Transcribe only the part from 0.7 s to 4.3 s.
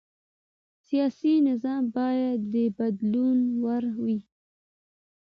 سیاسي نظام باید د بدلون وړ وي